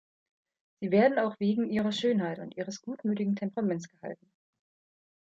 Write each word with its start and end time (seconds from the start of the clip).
Sie 0.79 0.89
werden 0.89 1.19
auch 1.19 1.35
wegen 1.39 1.69
ihrer 1.69 1.91
Schönheit 1.91 2.39
und 2.39 2.57
ihres 2.57 2.81
gutmütigen 2.81 3.35
Temperaments 3.35 3.87
gehalten. 3.87 4.31